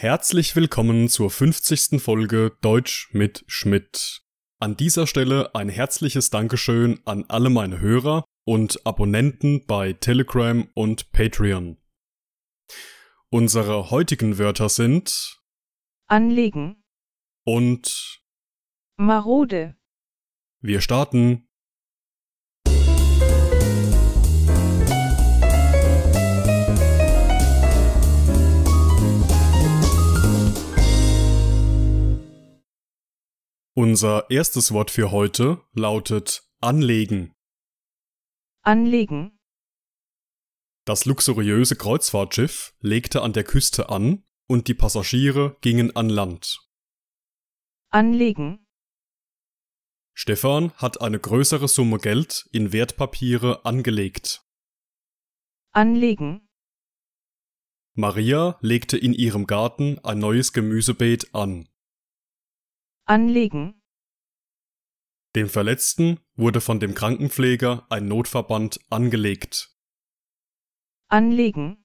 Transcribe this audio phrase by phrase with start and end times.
[0.00, 2.00] Herzlich willkommen zur 50.
[2.00, 4.22] Folge Deutsch mit Schmidt.
[4.58, 11.12] An dieser Stelle ein herzliches Dankeschön an alle meine Hörer und Abonnenten bei Telegram und
[11.12, 11.76] Patreon.
[13.28, 15.38] Unsere heutigen Wörter sind
[16.06, 16.82] Anlegen,
[17.44, 18.22] und
[18.96, 19.76] marode,
[20.62, 21.49] wir starten.
[33.80, 37.32] Unser erstes Wort für heute lautet anlegen.
[38.60, 39.40] anlegen,
[40.84, 46.58] Das luxuriöse Kreuzfahrtschiff legte an der Küste an und die Passagiere gingen an Land.
[47.88, 48.66] anlegen,
[50.12, 54.44] Stefan hat eine größere Summe Geld in Wertpapiere angelegt.
[55.70, 56.46] anlegen,
[57.94, 61.66] Maria legte in ihrem Garten ein neues Gemüsebeet an.
[63.10, 63.82] Anlegen,
[65.34, 69.74] Dem Verletzten wurde von dem Krankenpfleger ein Notverband angelegt.
[71.08, 71.84] anlegen,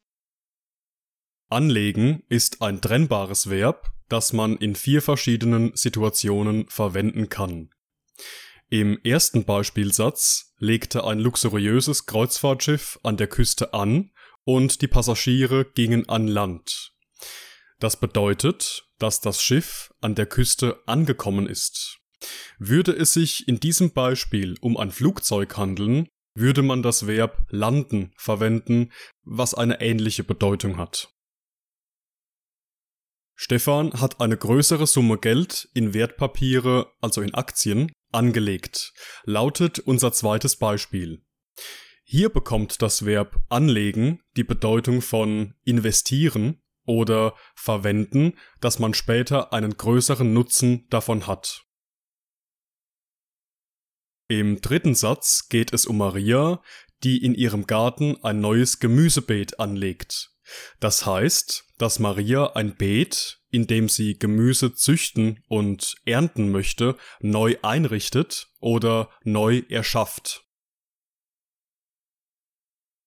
[1.49, 7.71] Anlegen ist ein trennbares Verb, das man in vier verschiedenen Situationen verwenden kann.
[8.69, 14.11] Im ersten Beispielsatz legte ein luxuriöses Kreuzfahrtschiff an der Küste an
[14.43, 16.93] und die Passagiere gingen an Land.
[17.79, 21.99] Das bedeutet, dass das Schiff an der Küste angekommen ist.
[22.57, 28.11] Würde es sich in diesem Beispiel um ein Flugzeug handeln, würde man das Verb landen
[28.17, 28.91] verwenden,
[29.23, 31.09] was eine ähnliche Bedeutung hat.
[33.37, 38.93] Stefan hat eine größere Summe Geld in Wertpapiere, also in Aktien, angelegt,
[39.25, 41.21] lautet unser zweites Beispiel.
[42.05, 49.77] Hier bekommt das Verb anlegen die Bedeutung von investieren oder verwenden, dass man später einen
[49.77, 51.65] größeren Nutzen davon hat.
[54.27, 56.61] Im dritten Satz geht es um Maria,
[57.03, 60.31] die in ihrem Garten ein neues Gemüsebeet anlegt.
[60.79, 67.57] Das heißt, dass Maria ein Beet, in dem sie Gemüse züchten und ernten möchte, neu
[67.61, 70.44] einrichtet oder neu erschafft.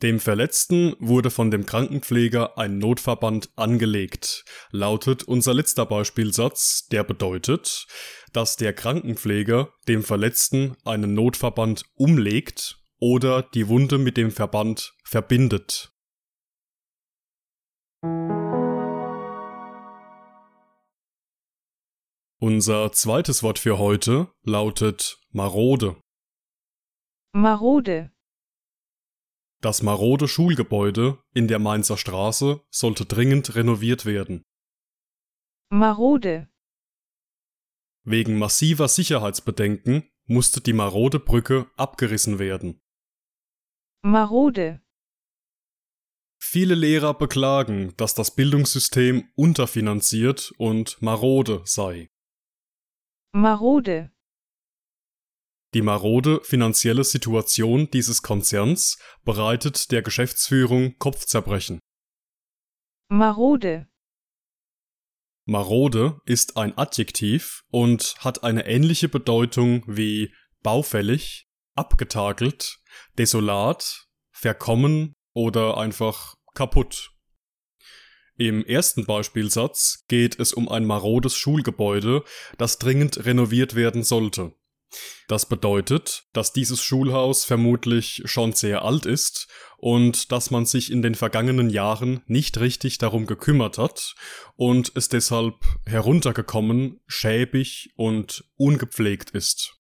[0.00, 7.88] Dem Verletzten wurde von dem Krankenpfleger ein Notverband angelegt, lautet unser letzter Beispielsatz, der bedeutet,
[8.32, 15.91] dass der Krankenpfleger dem Verletzten einen Notverband umlegt oder die Wunde mit dem Verband verbindet.
[22.41, 25.97] Unser zweites Wort für heute lautet marode.
[27.32, 28.12] marode,
[29.60, 34.44] Das marode Schulgebäude in der Mainzer Straße sollte dringend renoviert werden.
[35.70, 36.48] marode,
[38.04, 42.80] Wegen massiver Sicherheitsbedenken musste die marode Brücke abgerissen werden.
[44.02, 44.80] marode,
[46.40, 52.08] Viele Lehrer beklagen, dass das Bildungssystem unterfinanziert und marode sei.
[53.32, 54.10] marode,
[55.74, 61.78] Die marode finanzielle Situation dieses Konzerns bereitet der Geschäftsführung Kopfzerbrechen.
[63.10, 63.88] marode,
[65.50, 70.30] Marode ist ein Adjektiv und hat eine ähnliche Bedeutung wie
[70.62, 72.80] baufällig, abgetakelt,
[73.16, 77.12] desolat, verkommen oder einfach kaputt.
[78.36, 82.24] Im ersten Beispielsatz geht es um ein marodes Schulgebäude,
[82.58, 84.52] das dringend renoviert werden sollte.
[85.28, 91.03] Das bedeutet, dass dieses Schulhaus vermutlich schon sehr alt ist und dass man sich in
[91.03, 94.15] den vergangenen Jahren nicht richtig darum gekümmert hat
[94.56, 95.54] und es deshalb
[95.87, 99.75] heruntergekommen, schäbig und ungepflegt ist.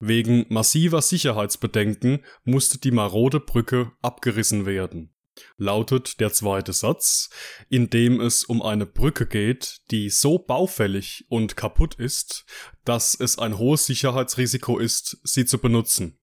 [0.00, 5.13] Wegen massiver Sicherheitsbedenken musste die marode Brücke abgerissen werden
[5.56, 7.30] lautet der zweite Satz,
[7.68, 12.44] in dem es um eine Brücke geht, die so baufällig und kaputt ist,
[12.84, 16.18] dass es ein hohes Sicherheitsrisiko ist, sie zu benutzen.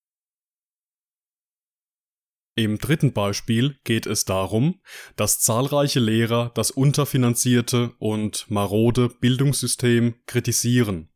[2.56, 4.82] Im dritten Beispiel geht es darum,
[5.16, 11.10] dass zahlreiche Lehrer das unterfinanzierte und marode Bildungssystem kritisieren.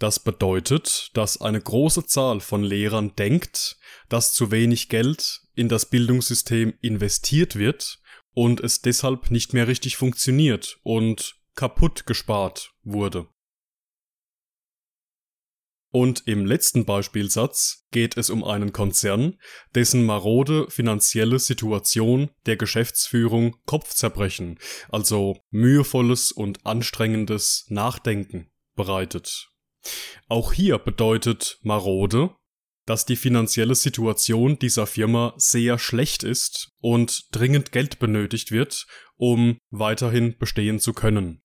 [0.00, 3.76] Das bedeutet, dass eine große Zahl von Lehrern denkt,
[4.08, 8.00] dass zu wenig Geld in das Bildungssystem investiert wird
[8.32, 13.28] und es deshalb nicht mehr richtig funktioniert und kaputt gespart wurde.
[15.92, 19.38] Und im letzten Beispielsatz geht es um einen Konzern,
[19.74, 24.58] dessen marode finanzielle Situation der Geschäftsführung Kopfzerbrechen,
[24.88, 29.49] also mühevolles und anstrengendes Nachdenken bereitet.
[30.28, 32.34] Auch hier bedeutet marode,
[32.86, 38.86] dass die finanzielle Situation dieser Firma sehr schlecht ist und dringend Geld benötigt wird,
[39.16, 41.42] um weiterhin bestehen zu können.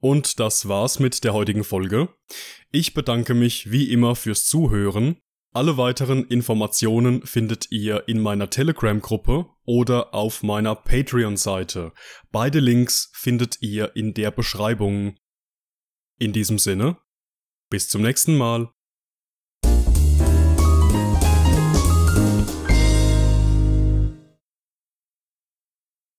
[0.00, 2.14] Und das war's mit der heutigen Folge.
[2.70, 5.16] Ich bedanke mich wie immer fürs Zuhören.
[5.56, 11.92] Alle weiteren Informationen findet ihr in meiner Telegram-Gruppe oder auf meiner Patreon-Seite.
[12.32, 15.16] Beide Links findet ihr in der Beschreibung.
[16.18, 16.96] In diesem Sinne,
[17.70, 18.72] bis zum nächsten Mal.